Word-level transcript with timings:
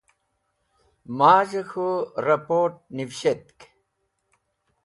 Maz̃hẽ 1.17 1.63
k̃hũ 1.69 1.89
rapot̃ 2.25 2.75
nivishtk. 2.95 3.59